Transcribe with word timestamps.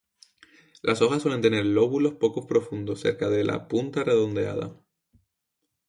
Las 0.81 0.99
hojas 1.03 1.21
suelen 1.21 1.41
tener 1.43 1.63
lóbulos 1.63 2.15
poco 2.15 2.47
profundos 2.47 3.01
cerca 3.01 3.29
de 3.29 3.43
la 3.43 3.67
punta 3.67 4.03
redondeada. 4.03 4.75